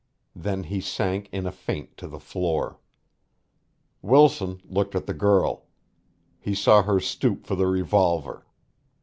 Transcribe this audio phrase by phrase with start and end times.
[0.35, 2.79] Then he sank in a faint to the floor.
[4.01, 5.67] Wilson looked at the girl.
[6.39, 8.43] He saw her stoop for the revolver.